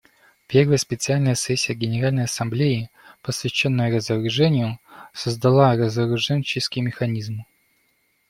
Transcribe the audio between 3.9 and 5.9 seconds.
разоружению, создала